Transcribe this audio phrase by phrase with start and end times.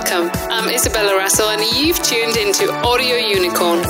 [0.00, 0.30] Welcome.
[0.50, 3.82] I'm Izabela Russell, and you've tuned into Audio Unicorn.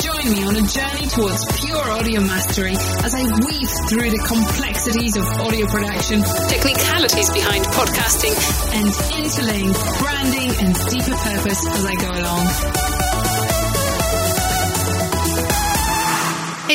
[0.00, 2.72] Join me on a journey towards pure audio mastery
[3.04, 8.32] as I weave through the complexities of audio production, technicalities behind podcasting,
[8.72, 8.88] and
[9.20, 12.95] interlaying branding and deeper purpose as I go along.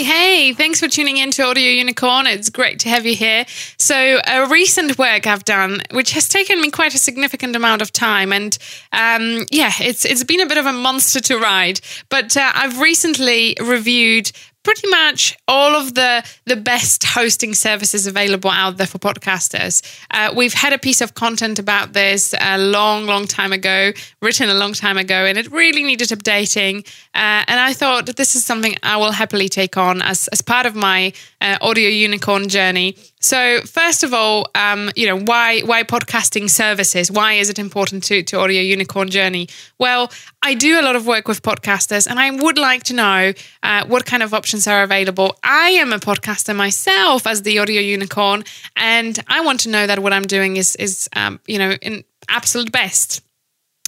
[0.04, 2.25] Hey, thanks for tuning in to Audio Unicorn.
[2.25, 3.45] It's great to have you here.
[3.77, 7.92] So, a recent work I've done, which has taken me quite a significant amount of
[7.92, 8.57] time, and
[8.92, 11.82] um, yeah, it's it's been a bit of a monster to ride.
[12.09, 14.32] But uh, I've recently reviewed
[14.64, 19.82] pretty much all of the the best hosting services available out there for podcasters.
[20.11, 24.50] Uh, we've had a piece of content about this a long, long time ago, written
[24.50, 26.86] a long time ago, and it really needed updating.
[27.14, 30.65] Uh, and I thought this is something I will happily take on as as part
[30.65, 32.95] of my uh, audio unicorn journey.
[33.22, 37.12] So first of all, um, you know why why podcasting services?
[37.12, 39.48] Why is it important to to audio unicorn journey?
[39.78, 43.34] Well, I do a lot of work with podcasters, and I would like to know
[43.62, 45.38] uh, what kind of options are available.
[45.44, 48.44] I am a podcaster myself as the audio unicorn,
[48.76, 52.04] and I want to know that what I'm doing is is um, you know in
[52.28, 53.22] absolute best.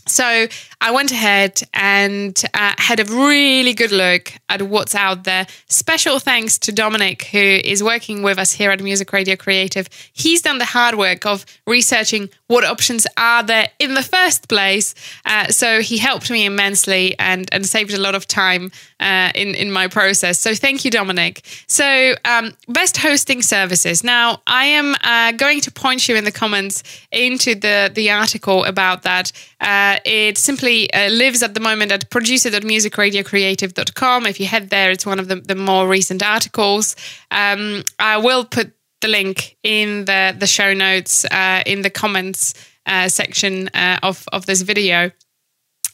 [0.06, 0.48] So
[0.82, 5.48] I went ahead and uh, had a really good look at what's out there.
[5.70, 9.88] Special thanks to Dominic, who is working with us here at Music Radio Creative.
[10.12, 14.94] He's done the hard work of researching what options are there in the first place.
[15.26, 19.56] Uh, so he helped me immensely and, and saved a lot of time uh, in,
[19.56, 20.40] in my process.
[20.40, 21.46] So thank you, Dominic.
[21.68, 24.04] So, um, best hosting services.
[24.04, 28.64] Now, I am uh, going to point you in the comments into the, the article
[28.66, 29.32] about that.
[29.64, 34.26] Uh, it simply uh, lives at the moment at producer.musicradiocreative.com.
[34.26, 36.98] If you head there, it's one of the, the more recent articles.
[37.32, 42.54] Um, I will put the link in the, the show notes, uh, in the comments
[42.86, 45.12] uh, section uh, of, of this video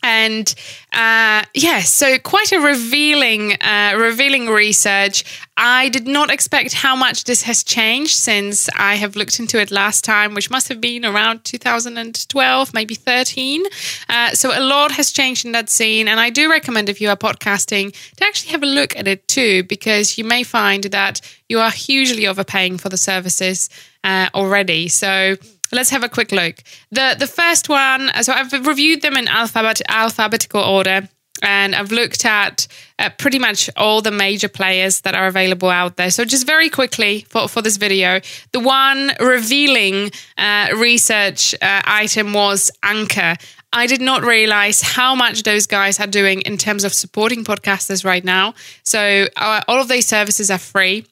[0.01, 0.53] and
[0.93, 5.23] uh, yeah, so quite a revealing, uh, revealing research.
[5.57, 9.71] I did not expect how much this has changed since I have looked into it
[9.71, 13.63] last time, which must have been around 2012, maybe 13.
[14.07, 17.09] Uh, so a lot has changed in that scene, and I do recommend if you
[17.09, 21.19] are podcasting to actually have a look at it too, because you may find that
[21.49, 23.69] you are hugely overpaying for the services
[24.03, 24.87] uh, already.
[24.87, 25.35] So
[25.71, 26.55] Let's have a quick look.
[26.91, 31.07] The the first one, so I've reviewed them in alphabet, alphabetical order,
[31.41, 32.67] and I've looked at
[32.97, 36.09] uh, pretty much all the major players that are available out there.
[36.09, 38.19] So just very quickly for, for this video,
[38.51, 43.35] the one revealing uh, research uh, item was Anchor.
[43.71, 48.03] I did not realize how much those guys are doing in terms of supporting podcasters
[48.03, 48.55] right now.
[48.83, 51.05] So uh, all of these services are free.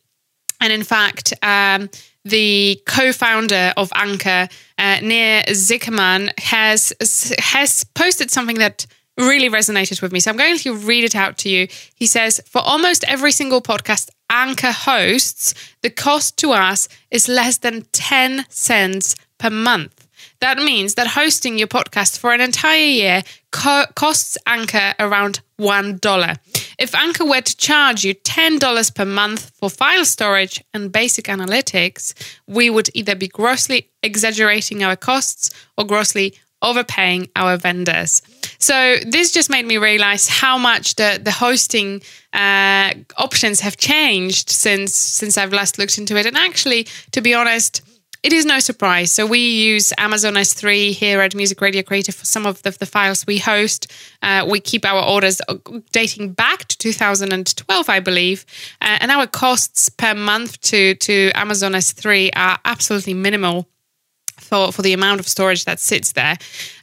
[0.61, 1.89] And in fact, um,
[2.25, 6.93] the co-founder of Anchor, uh, Nir Zicherman, has
[7.39, 8.85] has posted something that
[9.17, 10.19] really resonated with me.
[10.19, 11.67] So I'm going to read it out to you.
[11.95, 17.57] He says, "For almost every single podcast Anchor hosts, the cost to us is less
[17.57, 20.07] than 10 cents per month.
[20.39, 26.37] That means that hosting your podcast for an entire year co- costs Anchor around $1.
[26.79, 32.13] If Anchor were to charge you $10 per month for file storage and basic analytics,
[32.45, 38.21] we would either be grossly exaggerating our costs or grossly overpaying our vendors.
[38.59, 42.01] So this just made me realize how much the the hosting
[42.33, 46.25] uh, options have changed since since I've last looked into it.
[46.25, 47.81] And actually, to be honest,
[48.27, 49.09] it is no surprise.
[49.09, 52.85] So we use Amazon S3 here at Music Radio Creative for some of the, the
[52.85, 53.89] files we host.
[54.21, 55.55] Uh, we keep our orders uh,
[55.93, 58.45] dating back to 2012, I believe,
[58.81, 63.65] uh, and our costs per month to to Amazon S3 are absolutely minimal
[64.39, 66.37] for, for the amount of storage that sits there.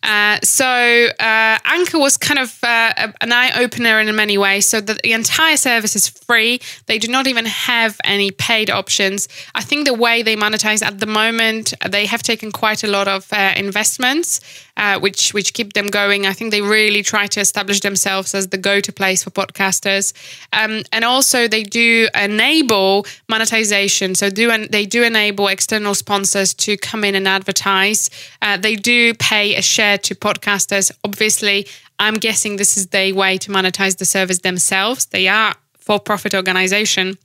[0.05, 4.67] Uh, so uh, Anchor was kind of uh, an eye opener in many ways.
[4.67, 6.61] So the, the, entire service is free.
[6.87, 9.29] They do not even have any paid options.
[9.55, 13.09] I think the way they monetize at the moment, they have taken quite a lot
[13.09, 14.41] of uh, investments,
[14.77, 16.27] uh, which which keep them going.
[16.27, 20.13] I think they really try to establish themselves as the go-to place for podcasters,
[20.53, 24.15] um, and also they do enable monetization.
[24.15, 28.11] So do they do enable external sponsors to come in and advertise.
[28.41, 30.91] Uh, they do pay a share to podcasters.
[31.05, 31.67] Obviously,
[31.99, 35.07] I'm guessing this is their way to monetize the service themselves.
[35.07, 37.19] They are for-profit organization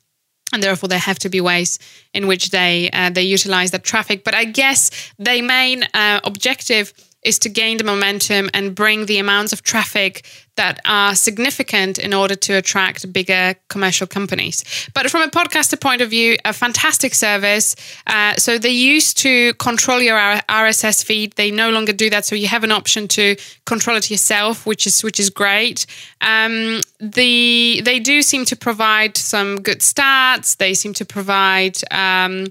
[0.51, 1.79] and therefore there have to be ways
[2.13, 4.23] in which they uh, they utilize that traffic.
[4.23, 6.93] But I guess their main uh, objective
[7.23, 10.25] is to gain the momentum and bring the amounts of traffic
[10.55, 14.63] that are significant in order to attract bigger commercial companies.
[14.93, 17.75] But from a podcaster point of view, a fantastic service.
[18.07, 21.33] Uh, so they used to control your RSS feed.
[21.33, 22.25] They no longer do that.
[22.25, 25.85] So you have an option to control it yourself, which is which is great.
[26.19, 30.57] Um, the they do seem to provide some good stats.
[30.57, 31.77] They seem to provide.
[31.91, 32.47] Um,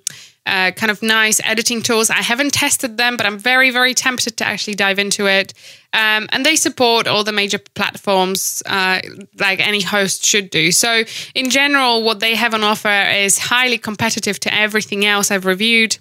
[0.49, 2.11] uh, kind of nice editing tools.
[2.11, 5.53] I haven't tested them, but I'm very, very tempted to actually dive into it.
[5.93, 9.01] Um, and they support all the major platforms uh,
[9.39, 10.73] like any host should do.
[10.73, 11.05] So,
[11.35, 15.99] in general, what they have on offer is highly competitive to everything else I've reviewed.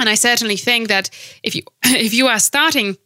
[0.00, 1.10] And I certainly think that
[1.42, 2.96] if you if you are starting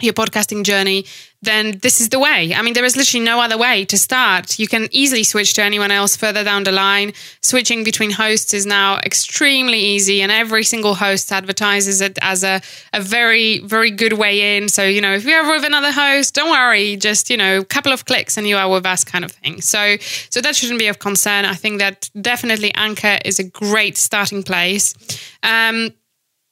[0.00, 1.04] your podcasting journey,
[1.42, 2.52] then this is the way.
[2.54, 4.58] I mean, there is literally no other way to start.
[4.58, 7.12] You can easily switch to anyone else further down the line.
[7.42, 12.60] Switching between hosts is now extremely easy, and every single host advertises it as a,
[12.92, 14.68] a very, very good way in.
[14.68, 17.64] So, you know, if you're ever with another host, don't worry, just, you know, a
[17.64, 19.60] couple of clicks and you are with us kind of thing.
[19.60, 19.96] So,
[20.30, 21.44] so that shouldn't be of concern.
[21.44, 24.94] I think that definitely Anchor is a great starting place.
[25.42, 25.92] Um,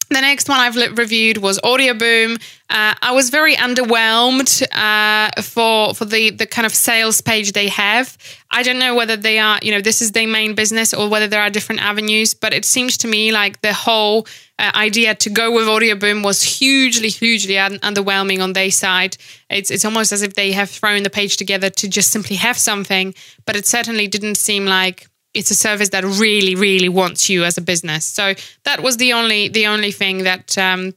[0.08, 2.40] the next one I've reviewed was Audioboom.
[2.70, 7.68] Uh, I was very underwhelmed uh, for for the the kind of sales page they
[7.68, 8.16] have.
[8.50, 11.26] I don't know whether they are, you know, this is their main business or whether
[11.26, 12.34] there are different avenues.
[12.34, 14.26] But it seems to me like the whole
[14.58, 19.16] uh, idea to go with Audioboom was hugely, hugely un- underwhelming on their side.
[19.50, 22.58] It's it's almost as if they have thrown the page together to just simply have
[22.58, 23.14] something.
[23.44, 27.58] But it certainly didn't seem like it's a service that really, really wants you as
[27.58, 28.04] a business.
[28.04, 28.34] So
[28.64, 30.94] that was the only the only thing that um,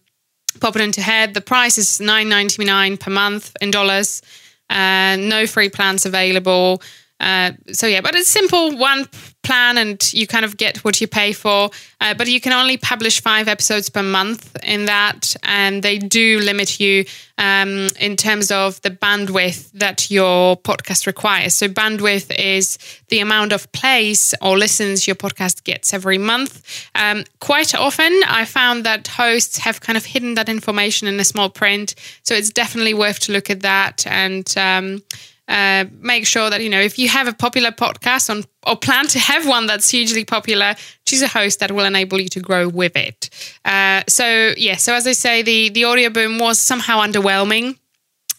[0.59, 1.33] popped into head.
[1.33, 4.21] The price is nine ninety nine per month in dollars.
[4.69, 6.81] Uh, no free plans available.
[7.19, 9.07] Uh, so yeah, but it's simple one
[9.43, 11.69] plan, and you kind of get what you pay for.
[12.01, 16.39] Uh, but you can only publish five episodes per month in that, and they do
[16.39, 17.05] limit you
[17.37, 21.53] um, in terms of the bandwidth that your podcast requires.
[21.53, 22.77] So bandwidth is
[23.07, 26.87] the amount of plays or listens your podcast gets every month.
[26.95, 31.25] Um, quite often, I found that hosts have kind of hidden that information in a
[31.25, 34.53] small print, so it's definitely worth to look at that and.
[34.57, 35.01] Um,
[35.49, 39.07] uh, make sure that you know if you have a popular podcast on or plan
[39.07, 40.75] to have one that's hugely popular
[41.05, 43.29] choose a host that will enable you to grow with it
[43.65, 47.77] uh, so yeah so as i say the the Audioboom was somehow underwhelming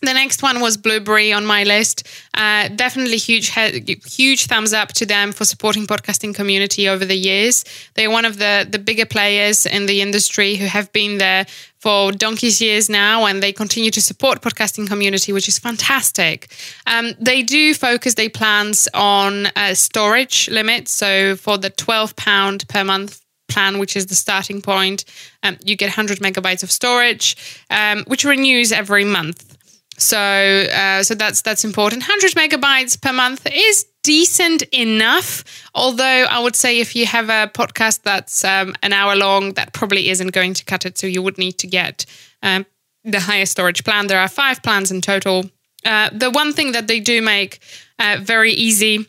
[0.03, 2.09] the next one was Blubrry on my list.
[2.33, 3.51] Uh, definitely huge,
[4.07, 7.65] huge thumbs up to them for supporting podcasting community over the years.
[7.95, 11.47] They're one of the the bigger players in the industry who have been there
[11.81, 16.53] for donkey's years now, and they continue to support podcasting community, which is fantastic.
[16.87, 20.93] Um, they do focus their plans on uh, storage limits.
[20.93, 25.05] So for the twelve pound per month plan, which is the starting point,
[25.43, 27.37] um, you get 100 megabytes of storage,
[27.69, 29.57] um, which renews every month.
[29.99, 32.03] So uh, so that's that's important.
[32.03, 35.45] 100 megabytes per month is decent enough.
[35.75, 39.73] Although I would say if you have a podcast that's um, an hour long, that
[39.73, 40.99] probably isn't going to cut it.
[40.99, 42.07] So you would need to get
[42.43, 42.67] um,
[43.05, 44.07] the higher storage plan.
[44.07, 45.45] There are five plans in total.
[45.85, 47.61] Uh, the one thing that they do make
[47.99, 49.07] uh, very easy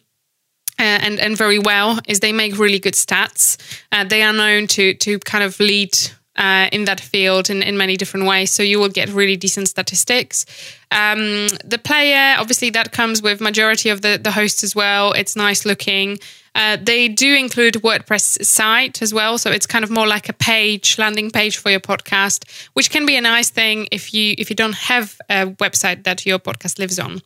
[0.80, 3.58] uh, and and very well is they make really good stats.
[3.92, 5.98] Uh, they are known to to kind of lead
[6.36, 8.52] uh, in that field in, in many different ways.
[8.52, 10.46] So you will get really decent statistics.
[10.92, 15.14] Um, the player, obviously, that comes with majority of the, the hosts as well.
[15.14, 16.20] It's nice looking.
[16.54, 20.34] Uh, they do include WordPress site as well, so it's kind of more like a
[20.34, 24.50] page, landing page for your podcast, which can be a nice thing if you if
[24.50, 27.22] you don't have a website that your podcast lives on.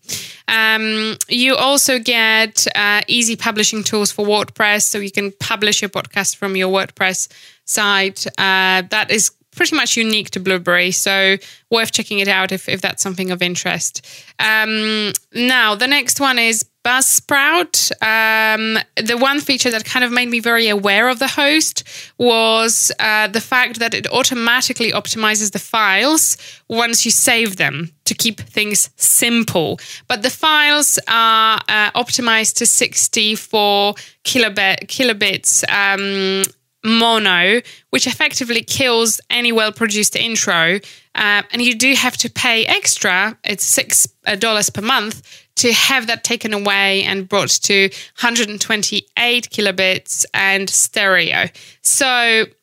[0.48, 5.90] Um, you also get uh, easy publishing tools for WordPress, so you can publish your
[5.90, 7.28] podcast from your WordPress
[7.66, 8.26] site.
[8.38, 10.92] Uh, that is pretty much unique to Blubrry.
[10.92, 11.38] so
[11.72, 14.06] worth checking it out if, if that's something of interest.
[14.40, 17.92] Um, now, the next one is Buzzsprout.
[18.04, 21.84] Um, the one feature that kind of made me very aware of the host
[22.20, 26.38] was uh, the fact that it automatically optimizes the files
[26.70, 29.80] once you save them to keep things simple.
[30.08, 35.64] But the files are uh, optimized to 64 kilobit, kilobits.
[35.68, 36.44] Um,
[36.86, 40.80] mono, which effectively kills any well produced intro.
[41.16, 45.72] Uh, and you do have to pay extra, it's six uh, dollars per month, to
[45.72, 47.84] have that taken away and brought to
[48.20, 51.48] 128 kilobits and stereo.
[51.82, 52.06] So,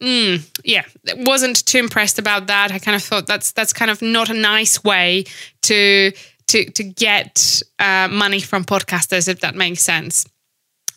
[0.02, 0.84] mm, yeah,
[1.16, 2.70] wasn't too impressed about that.
[2.70, 5.24] I kind of thought that's that's kind of not a nice way
[5.62, 6.12] to
[6.48, 10.26] to to get uh, money from podcasters, if that makes sense.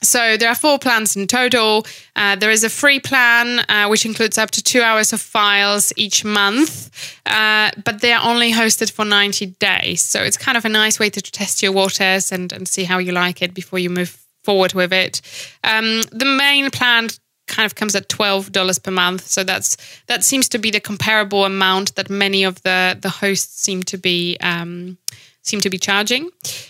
[0.02, 1.86] So there are four plans in total.
[2.16, 5.92] Uh, there is a free plan, uh, which includes up to two hours of files
[5.96, 6.90] each month,
[7.26, 10.02] uh, but they are only hosted for 90 days.
[10.02, 12.98] So it's kind of a nice way to test your waters and, and see how
[13.00, 15.22] you like it before you move forward with it.
[15.64, 17.10] Um, the main plan
[17.48, 19.28] kind of comes at twelve dollars per month.
[19.28, 23.62] So that's that seems to be the comparable amount that many of the the hosts
[23.62, 24.98] seem to be um,
[25.46, 26.30] seem to be charging.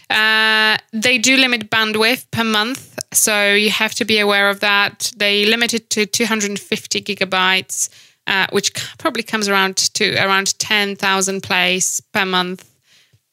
[0.09, 5.11] Uh, they do limit bandwidth per month, so you have to be aware of that.
[5.17, 7.89] They limit it to 250 gigabytes,
[8.27, 12.69] uh, which probably comes around to around 10,000 plays per month.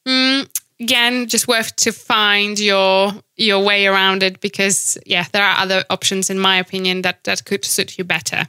[0.06, 0.48] Mm,
[0.80, 5.84] again, just worth to find your your way around it because yeah, there are other
[5.90, 8.48] options in my opinion that that could suit you better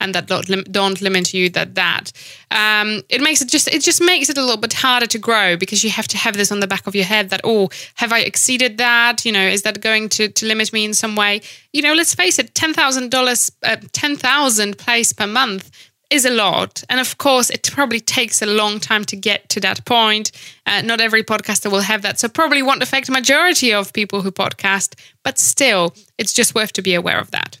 [0.00, 2.12] and that don't, lim- don't limit you that that
[2.50, 5.56] um, it makes it just it just makes it a little bit harder to grow
[5.56, 8.12] because you have to have this on the back of your head that oh have
[8.12, 11.42] I exceeded that you know is that going to to limit me in some way
[11.72, 13.52] you know let's face it ten thousand uh, dollars
[13.92, 15.70] ten thousand plays per month
[16.10, 16.82] is a lot.
[16.88, 20.32] And of course, it probably takes a long time to get to that point.
[20.66, 22.18] Uh, not every podcaster will have that.
[22.18, 26.82] So, probably won't affect majority of people who podcast, but still, it's just worth to
[26.82, 27.59] be aware of that.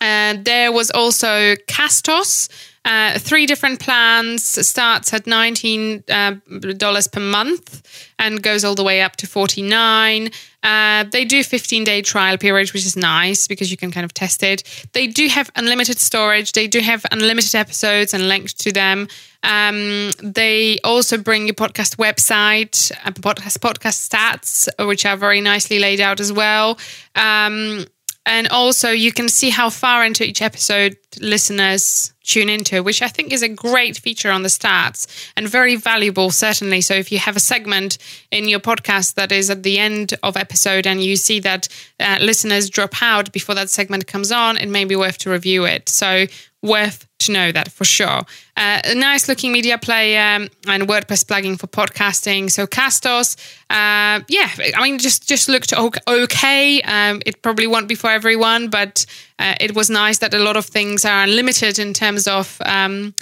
[0.00, 2.48] And there was also Castos,
[2.84, 4.44] uh, three different plans.
[4.44, 6.36] Starts at nineteen uh,
[6.76, 7.82] dollars per month
[8.18, 10.30] and goes all the way up to forty nine.
[10.62, 14.12] Uh, they do 15 day trial period, which is nice because you can kind of
[14.12, 14.88] test it.
[14.92, 16.52] They do have unlimited storage.
[16.52, 19.06] They do have unlimited episodes and links to them.
[19.44, 25.78] Um, they also bring your podcast website, uh, podcast podcast stats, which are very nicely
[25.78, 26.76] laid out as well.
[27.14, 27.86] Um,
[28.28, 33.08] and also, you can see how far into each episode listeners tune into, which I
[33.08, 36.82] think is a great feature on the stats and very valuable, certainly.
[36.82, 37.96] So, if you have a segment
[38.30, 41.68] in your podcast that is at the end of episode and you see that
[42.00, 45.64] uh, listeners drop out before that segment comes on, it may be worth to review
[45.64, 45.88] it.
[45.88, 46.26] So,
[46.62, 48.22] worth to know that for sure.
[48.56, 52.50] Uh, a nice looking media player um, and WordPress plugin for podcasting.
[52.50, 53.36] So Castos,
[53.70, 56.82] uh, yeah, I mean, just just looked okay.
[56.82, 59.04] Um, it probably won't be for everyone, but
[59.38, 62.60] uh, it was nice that a lot of things are unlimited in terms of.
[62.64, 63.14] Um,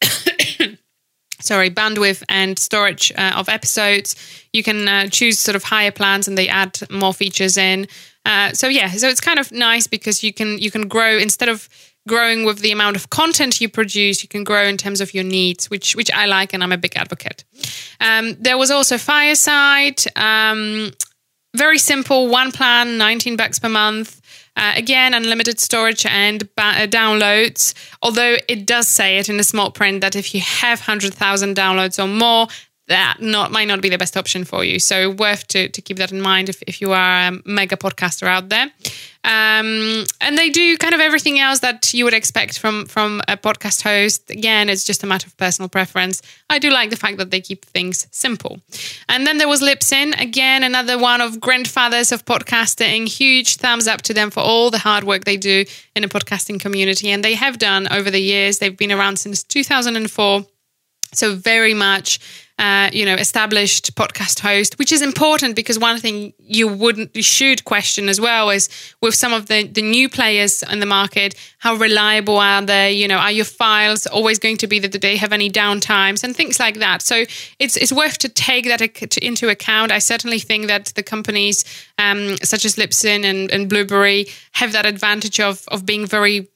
[1.40, 4.16] sorry, bandwidth and storage uh, of episodes.
[4.52, 7.86] You can uh, choose sort of higher plans, and they add more features in.
[8.24, 11.48] Uh, so yeah, so it's kind of nice because you can you can grow instead
[11.48, 11.68] of
[12.08, 14.22] growing with the amount of content you produce.
[14.22, 16.78] You can grow in terms of your needs, which which I like, and I'm a
[16.78, 17.44] big advocate.
[18.00, 20.90] Um, there was also Fireside, um,
[21.56, 24.20] very simple, one plan, 19 bucks per month.
[24.56, 27.74] Uh, again, unlimited storage and ba- uh, downloads.
[28.02, 32.02] Although it does say it in the small print that if you have 100,000 downloads
[32.02, 32.48] or more,
[32.88, 34.78] that not might not be the best option for you.
[34.78, 38.26] So worth to, to keep that in mind if, if you are a mega podcaster
[38.26, 38.70] out there.
[39.28, 43.36] Um, and they do kind of everything else that you would expect from from a
[43.36, 44.30] podcast host.
[44.30, 46.22] Again, it's just a matter of personal preference.
[46.48, 48.58] I do like the fact that they keep things simple.
[49.06, 53.06] And then there was Libsyn, again another one of grandfathers of podcasting.
[53.06, 56.58] Huge thumbs up to them for all the hard work they do in a podcasting
[56.58, 58.60] community, and they have done over the years.
[58.60, 60.46] They've been around since 2004.
[61.12, 62.18] So very much
[62.58, 67.22] uh, you know, established podcast host, which is important because one thing you wouldn't, you
[67.22, 68.68] should question as well is
[69.00, 72.92] with some of the, the new players in the market, how reliable are they?
[72.92, 76.34] You know, are your files always going to be that they have any downtimes and
[76.34, 77.00] things like that?
[77.00, 77.24] So
[77.60, 78.80] it's, it's worth to take that
[79.18, 79.92] into account.
[79.92, 81.64] I certainly think that the companies
[81.98, 86.48] um, such as Libsyn and, and Blubrry have that advantage of, of being very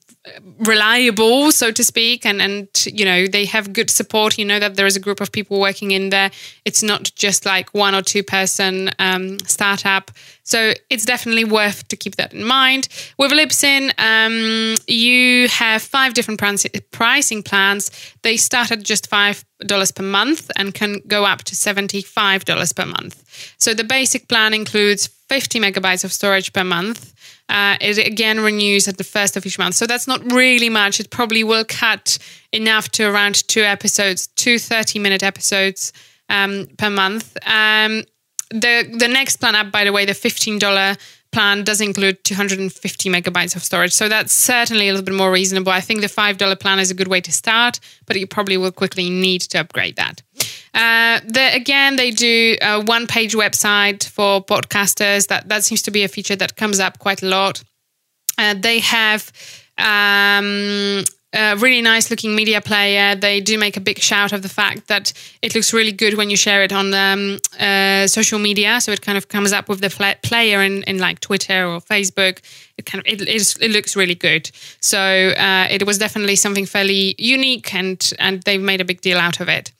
[0.59, 4.37] reliable, so to speak, and and you know they have good support.
[4.37, 6.31] You know that there is a group of people working in there.
[6.63, 10.11] It's not just like one or two person um, startup.
[10.43, 12.87] So it's definitely worth to keep that in mind.
[13.17, 16.39] With Libsyn, um, you have five different
[16.91, 17.91] pricing plans.
[18.21, 22.45] They start at just five dollars per month and can go up to seventy five
[22.45, 23.23] dollars per month.
[23.57, 27.13] So the basic plan includes fifty megabytes of storage per month
[27.49, 29.75] uh, it again renews at the first of each month.
[29.75, 30.99] So that's not really much.
[30.99, 32.17] It probably will cut
[32.51, 35.93] enough to around two episodes, two 30 minute episodes
[36.29, 37.37] um, per month.
[37.45, 38.03] Um,
[38.49, 40.97] the the next plan up, by the way, the $15
[41.33, 43.91] plan does include 250 megabytes of storage.
[43.91, 45.71] So that's certainly a little bit more reasonable.
[45.71, 48.71] I think the $5 plan is a good way to start, but you probably will
[48.71, 50.21] quickly need to upgrade that.
[50.73, 55.27] Uh, the, again, they do a one page website for podcasters.
[55.27, 57.63] That, that seems to be a feature that comes up quite a lot.
[58.37, 59.31] Uh, they have
[59.77, 63.15] um, a really nice looking media player.
[63.15, 66.29] They do make a big shout of the fact that it looks really good when
[66.29, 68.79] you share it on um, uh, social media.
[68.81, 71.81] So it kind of comes up with the fl- player in, in like Twitter or
[71.81, 72.39] Facebook.
[72.77, 73.27] It kind of it,
[73.61, 74.51] it looks really good.
[74.79, 79.17] So uh, it was definitely something fairly unique, and and they've made a big deal
[79.17, 79.71] out of it.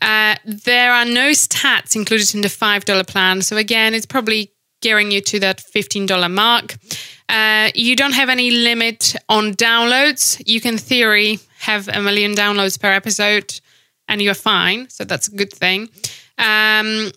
[0.00, 3.42] Uh, there are no stats included in the $5 plan.
[3.42, 6.76] So, again, it's probably gearing you to that $15 mark.
[7.28, 10.42] Uh, you don't have any limit on downloads.
[10.46, 13.60] You can, theory, have a million downloads per episode
[14.08, 14.88] and you're fine.
[14.88, 15.90] So, that's a good thing.
[16.38, 17.10] Um,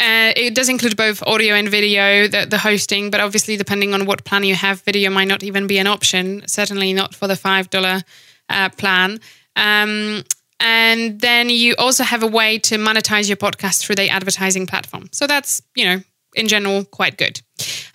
[0.00, 4.06] uh, it does include both audio and video, the, the hosting, but obviously, depending on
[4.06, 6.42] what plan you have, video might not even be an option.
[6.46, 8.02] Certainly not for the $5
[8.48, 9.20] uh, plan.
[9.54, 10.24] Um,
[10.58, 15.08] and then you also have a way to monetize your podcast through the advertising platform.
[15.12, 16.00] So that's, you know,
[16.34, 17.40] in general, quite good.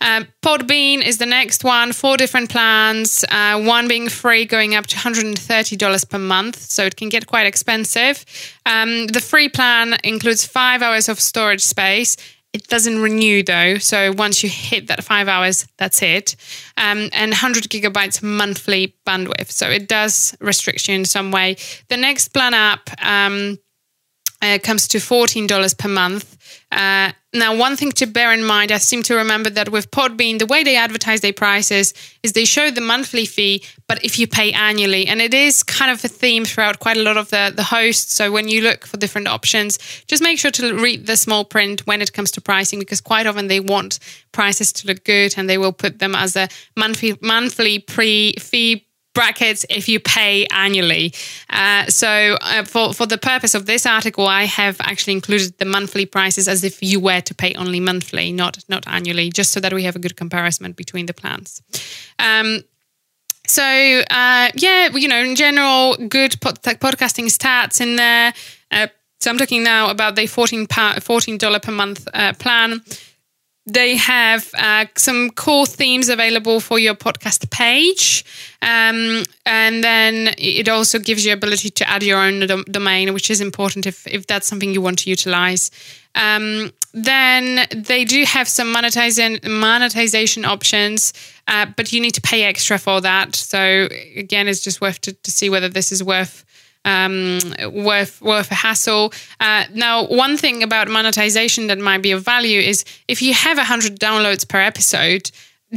[0.02, 4.88] Um, Podbean is the next one, four different plans, uh, one being free, going up
[4.88, 6.58] to $130 per month.
[6.60, 8.26] So it can get quite expensive.
[8.66, 12.16] Um, the free plan includes five hours of storage space
[12.54, 13.78] it doesn't renew though.
[13.78, 16.36] So once you hit that five hours, that's it.
[16.78, 19.52] Um, and 100 gigabytes monthly bandwidth.
[19.52, 21.58] So it does restrict you in some way.
[21.90, 23.60] The next plan up um,
[24.42, 26.38] uh, comes to $14 per month.
[26.72, 30.40] Uh, now, one thing to bear in mind, I seem to remember that with Podbean,
[30.40, 34.28] the way they advertise their prices is they show the monthly fee, but if you
[34.28, 37.54] pay annually, and it is kind of a theme throughout quite a lot of the,
[37.56, 38.16] the hosts.
[38.16, 39.78] So when you look for different options,
[40.08, 43.28] just make sure to read the small print when it comes to pricing, because quite
[43.28, 44.00] often they want
[44.32, 48.88] prices to look good and they will put them as a monthly monthly pre fee
[49.14, 51.14] brackets if you pay annually.
[51.50, 55.66] Uh, so uh, for for the purpose of this article, I have actually included the
[55.66, 59.60] monthly prices as if you were to pay only monthly, not not annually, just so
[59.60, 61.62] that we have a good comparison between the plans.
[62.18, 62.64] Um,
[63.48, 68.34] so uh, yeah, you know, in general, good pod- podcasting stats in there.
[68.72, 68.88] Uh,
[69.20, 72.82] so I'm talking now about the 14 $14 per month uh, plan
[73.66, 78.26] they have uh, some core themes available for your podcast page.
[78.62, 83.30] Um, and then it also gives you ability to add your own dom- domain which
[83.30, 85.72] is important if, if that's something you want to utilize.
[86.16, 91.14] Um, then they do have some monetization monetization options
[91.48, 93.36] uh, but you need to pay extra for that.
[93.36, 96.44] So again it's just worth to, to see whether this is worth
[96.86, 97.40] um,
[97.72, 99.14] worth worth a hassle.
[99.40, 103.58] Uh, now, one thing about monetization that might be of value is if you have
[103.58, 105.32] hundred downloads per episode.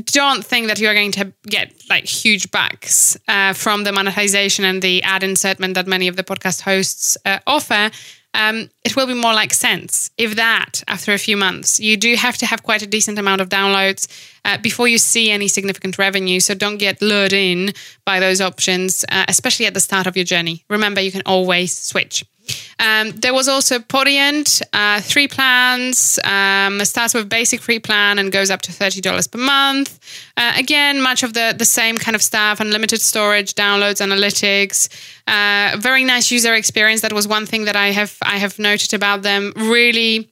[0.06, 4.80] Don't think that you're going to get like huge bucks uh, from the monetization and
[4.80, 7.90] the ad insertment that many of the podcast hosts uh, offer
[8.34, 11.78] um, it will be more like cents, if that, after a few months.
[11.78, 14.08] You do have to have quite a decent amount of downloads
[14.44, 16.40] uh, before you see any significant revenue.
[16.40, 17.72] So don't get lured in
[18.04, 20.64] by those options, uh, especially at the start of your journey.
[20.70, 22.24] Remember, you can always switch.
[22.78, 26.18] Um, there was also Podiant, uh, three plans.
[26.24, 30.00] Um, starts with basic free plan and goes up to $30 per month.
[30.36, 34.88] Uh, again, much of the, the same kind of stuff, unlimited storage, downloads, analytics.
[35.26, 37.02] Uh, very nice user experience.
[37.02, 39.52] That was one thing that I have I have noted about them.
[39.56, 40.31] Really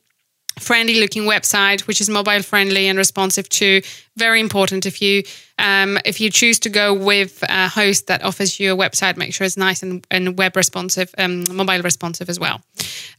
[0.60, 3.80] friendly looking website which is mobile friendly and responsive to
[4.16, 4.86] very important.
[4.86, 5.22] If you
[5.58, 9.32] um, if you choose to go with a host that offers you a website make
[9.34, 12.60] sure it's nice and, and web responsive um, mobile responsive as well.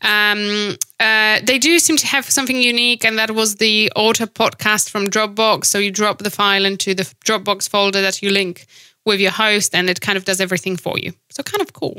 [0.02, 4.90] Um, uh, they do seem to have something unique and that was the auto podcast
[4.90, 5.66] from dropbox.
[5.66, 8.66] So you drop the file into the dropbox folder that you link
[9.06, 11.12] with your host and it kind of does everything for you.
[11.30, 11.98] So kind of cool.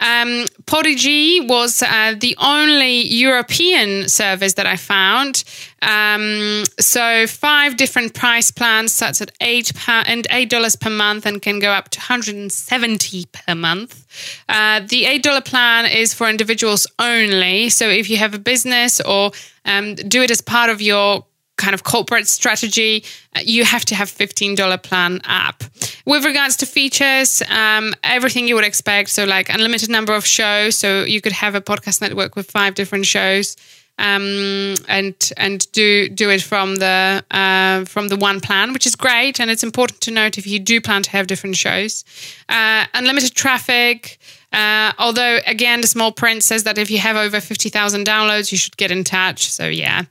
[0.00, 5.44] Um, Podigee was uh, the only European service that I found.
[5.82, 11.40] Um, so five different price plans starts at eight and eight dollars per month and
[11.40, 14.06] can go up to 170 per month.
[14.48, 17.70] Uh, the eight dollar plan is for individuals only.
[17.70, 19.30] So if you have a business or
[19.64, 21.24] um, do it as part of your
[21.60, 23.04] kind of corporate strategy,
[23.36, 25.62] uh, you have to have $15 plan app.
[26.06, 29.10] With regards to features, um, everything you would expect.
[29.10, 30.76] So like unlimited number of shows.
[30.76, 33.56] So you could have a podcast network with five different shows.
[33.98, 38.96] Um, and and do do it from the uh, from the one plan, which is
[38.96, 39.38] great.
[39.38, 42.02] And it's important to note if you do plan to have different shows,
[42.48, 44.18] uh, unlimited traffic,
[44.52, 48.58] uh, although, again, the small print says that if you have over 50,000 downloads, you
[48.58, 49.48] should get in touch.
[49.50, 50.02] So, yeah.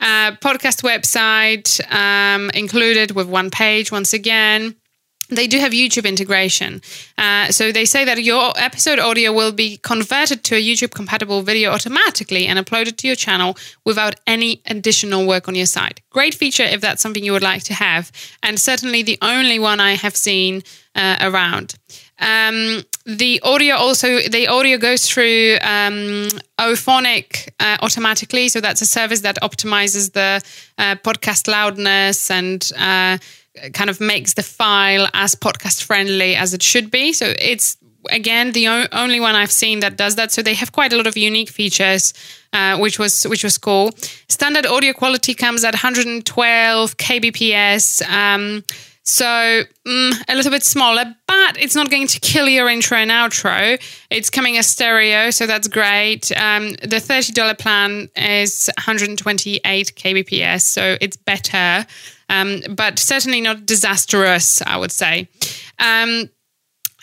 [0.00, 4.76] Uh, podcast website um, included with one page once again
[5.28, 6.80] they do have YouTube integration.
[7.16, 11.42] Uh, so they say that your episode audio will be converted to a YouTube compatible
[11.42, 16.00] video automatically and uploaded to your channel without any additional work on your side.
[16.10, 18.10] Great feature if that's something you would like to have,
[18.42, 20.62] and certainly the only one I have seen
[20.94, 21.74] uh, around.
[22.20, 28.86] Um, the audio also the audio goes through um, Auphonic uh, automatically, so that's a
[28.86, 30.42] service that optimizes the
[30.78, 33.18] uh, podcast loudness and uh,
[33.72, 37.12] kind of makes the file as podcast friendly as it should be.
[37.12, 37.76] So it's
[38.10, 40.32] again the o- only one I've seen that does that.
[40.32, 42.14] So they have quite a lot of unique features,
[42.52, 43.92] uh, which was which was cool.
[44.28, 48.08] Standard audio quality comes at 112 kbps.
[48.08, 48.62] Um,
[49.08, 53.10] so mm, a little bit smaller, but it's not going to kill your intro and
[53.10, 53.80] outro.
[54.10, 56.30] It's coming as stereo, so that's great.
[56.32, 61.86] Um, the $30 plan is 128 kbps, so it's better,
[62.28, 65.28] um, but certainly not disastrous, I would say.
[65.78, 66.30] Um,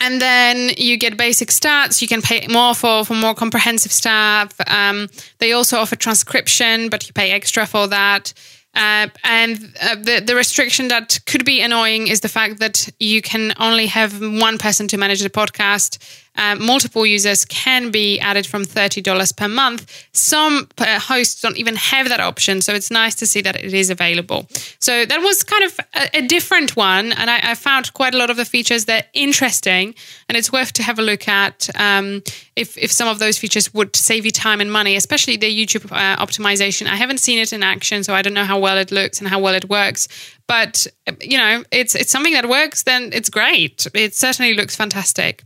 [0.00, 2.02] and then you get basic stats.
[2.02, 4.54] You can pay more for, for more comprehensive stuff.
[4.66, 5.08] Um,
[5.38, 8.32] they also offer transcription, but you pay extra for that.
[8.74, 13.22] Uh, and uh, the the restriction that could be annoying is the fact that you
[13.22, 15.98] can only have one person to manage the podcast.
[16.36, 20.06] Uh, multiple users can be added from $30 per month.
[20.12, 23.74] Some uh, hosts don't even have that option, so it's nice to see that it
[23.74, 24.46] is available.
[24.78, 28.18] So that was kind of a, a different one, and I, I, found quite a
[28.18, 29.94] lot of the features that interesting,
[30.28, 32.22] and it's worth to have a look at um,
[32.54, 35.90] if, if some of those features would save you time and money, especially the YouTube
[35.92, 36.86] uh, optimization.
[36.86, 39.28] I haven't seen it in action, so I don't know how well it looks and
[39.28, 40.08] how well it works.
[40.46, 40.86] But
[41.20, 42.84] you know, it's it's something that works.
[42.84, 43.86] Then it's great.
[43.94, 45.42] It certainly looks fantastic.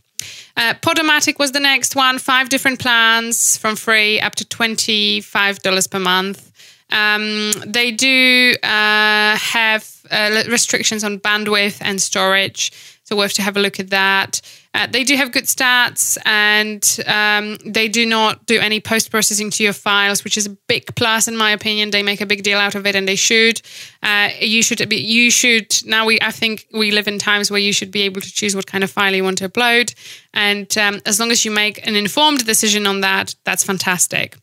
[0.57, 2.19] Uh, Podomatic was the next one.
[2.19, 6.51] Five different plans from free up to $25 per month.
[6.91, 12.73] Um, they do uh, have uh, restrictions on bandwidth and storage,
[13.05, 14.41] so worth to have a look at that.
[14.73, 19.51] Uh, they do have good stats and um, they do not do any post processing
[19.51, 21.91] to your files, which is a big plus in my opinion.
[21.91, 23.61] They make a big deal out of it, and they should.
[24.03, 24.97] Uh, you should be.
[24.97, 26.07] You should now.
[26.07, 28.67] We I think we live in times where you should be able to choose what
[28.67, 29.95] kind of file you want to upload,
[30.33, 34.37] and um, as long as you make an informed decision on that, that's fantastic.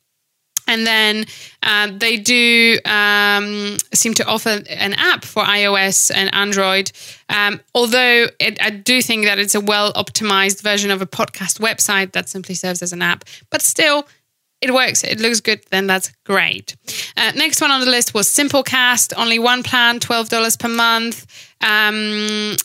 [0.68, 1.26] And then
[1.64, 6.92] um, they do um, seem to offer an app for iOS and Android.
[7.30, 11.60] Um, although it, I do think that it's a well optimized version of a podcast
[11.60, 13.24] website that simply serves as an app.
[13.50, 14.08] But still,
[14.60, 16.76] it works, it looks good, then that's great.
[17.16, 21.26] Uh, next one on the list was Simplecast, only one plan, $12 per month.
[21.62, 22.56] Um,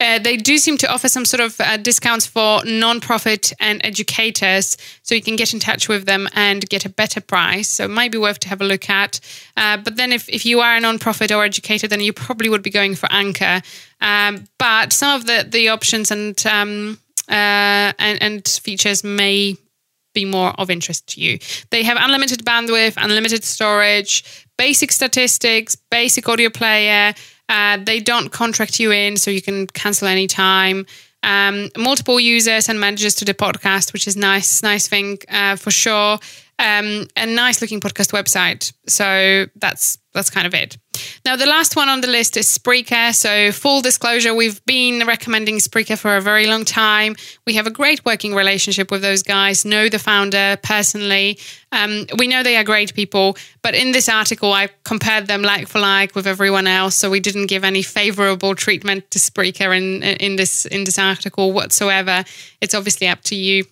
[0.00, 4.76] uh, they do seem to offer some sort of uh, discounts for non-profit and educators,
[5.02, 7.68] so you can get in touch with them and get a better price.
[7.68, 9.20] So it might be worth to have a look at.
[9.56, 12.62] Uh, but then, if, if you are a non-profit or educator, then you probably would
[12.62, 13.60] be going for Anchor.
[14.00, 19.56] Um, but some of the the options and um, uh, and, and features may
[20.12, 21.38] be more of interest to you.
[21.70, 27.14] They have unlimited bandwidth, unlimited storage, basic statistics, basic audio player.
[27.50, 30.86] Uh, they don't contract you in, so you can cancel anytime.
[31.22, 35.70] Um, multiple users and managers to the podcast, which is nice, nice thing uh, for
[35.70, 36.18] sure
[36.60, 38.72] um, a nice looking podcast website.
[38.86, 40.76] So that's that's kind of it.
[41.24, 43.14] Now the last one on the list is Spreaker.
[43.14, 47.14] So full disclosure, we've been recommending Spreaker for a very long time.
[47.46, 49.64] We have a great working relationship with those guys.
[49.64, 51.38] Know the founder personally.
[51.72, 53.36] Um, we know they are great people.
[53.62, 56.96] But in this article, I compared them like for like with everyone else.
[56.96, 61.52] So we didn't give any favorable treatment to Spreaker in in this in this article
[61.52, 62.24] whatsoever.
[62.60, 63.64] It's obviously up to you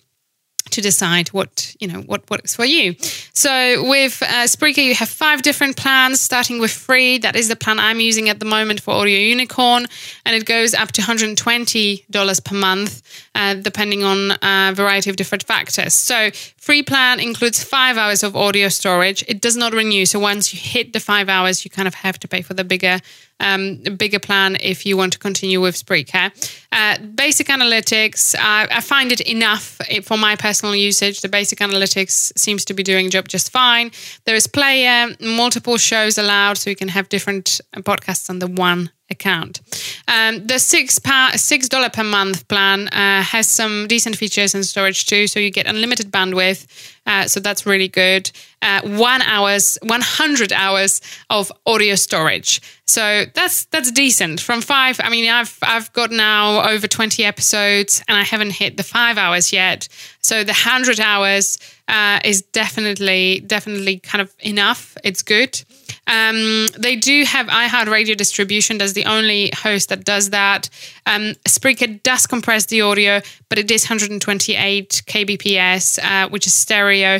[0.71, 2.95] to decide what you know what works for you.
[3.33, 7.17] So with uh, Spreaker, you have five different plans, starting with free.
[7.17, 9.85] That is the plan I'm using at the moment for Audio Unicorn,
[10.25, 13.01] and it goes up to 120 dollars per month,
[13.35, 15.93] uh, depending on a variety of different factors.
[15.93, 19.23] So free plan includes five hours of audio storage.
[19.27, 22.19] It does not renew, so once you hit the five hours, you kind of have
[22.19, 22.99] to pay for the bigger
[23.39, 26.31] um, bigger plan if you want to continue with Spreaker.
[26.71, 31.21] Uh, basic analytics, uh, I find it enough for my personal usage.
[31.21, 33.91] The basic analytics seems to be doing job just fine.
[34.25, 39.61] There is player, multiple shows allowed, so you can have different podcasts under one account.
[40.07, 40.99] Um, the six
[41.35, 45.51] six dollar per month plan uh, has some decent features and storage too, so you
[45.51, 46.67] get unlimited bandwidth.
[47.05, 48.31] Uh, so that's really good.
[48.61, 52.61] Uh, one hours, one hundred hours of audio storage.
[52.85, 54.41] So that's that's decent.
[54.41, 58.75] From five, I mean, I've I've got now over twenty episodes, and I haven't hit
[58.75, 59.87] the five hours yet.
[60.21, 64.97] So the hundred hours uh, is definitely definitely kind of enough.
[65.03, 65.61] It's good.
[66.07, 68.77] Um, they do have iHeartRadio distribution.
[68.79, 70.69] That's the only host that does that.
[71.05, 77.19] Um, Spreaker does compress the audio, but it is 128 kbps, uh, which is stereo.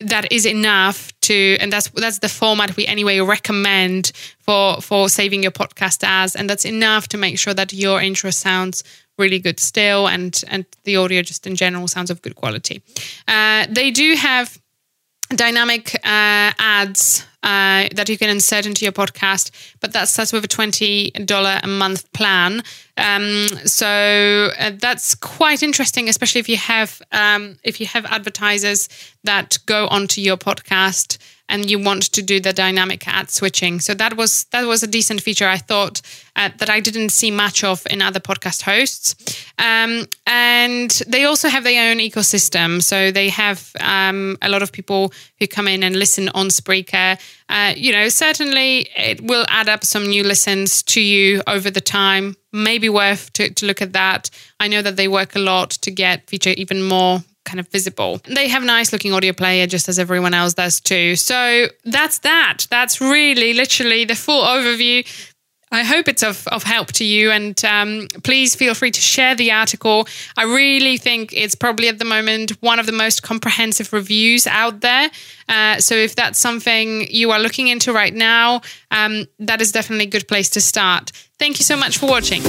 [0.00, 5.42] That is enough to, and that's that's the format we anyway recommend for for saving
[5.42, 8.84] your podcast as, and that's enough to make sure that your intro sounds
[9.18, 12.80] really good still, and and the audio just in general sounds of good quality.
[13.26, 14.56] Uh, they do have
[15.34, 20.44] dynamic uh, ads uh, that you can insert into your podcast, but that starts with
[20.44, 22.62] a twenty dollar a month plan.
[22.96, 28.88] Um, so uh, that's quite interesting, especially if you have um, if you have advertisers
[29.24, 31.18] that go onto your podcast
[31.48, 33.80] and you want to do the dynamic ad switching.
[33.80, 36.00] So that was that was a decent feature I thought
[36.36, 39.14] uh, that I didn't see much of in other podcast hosts.
[39.58, 42.82] Um, and they also have their own ecosystem.
[42.82, 47.20] So they have um, a lot of people who come in and listen on Spreaker.
[47.48, 51.80] Uh, you know, certainly it will add up some new listens to you over the
[51.80, 52.36] time.
[52.52, 54.30] Maybe worth to, to look at that.
[54.60, 58.20] I know that they work a lot to get feature even more kind of visible.
[58.24, 61.16] They have nice looking audio player just as everyone else does too.
[61.16, 62.66] So that's that.
[62.70, 65.06] That's really literally the full overview.
[65.70, 69.34] I hope it's of, of help to you, and um, please feel free to share
[69.34, 70.08] the article.
[70.36, 74.80] I really think it's probably at the moment one of the most comprehensive reviews out
[74.80, 75.10] there.
[75.46, 80.06] Uh, so, if that's something you are looking into right now, um, that is definitely
[80.06, 81.12] a good place to start.
[81.38, 82.42] Thank you so much for watching.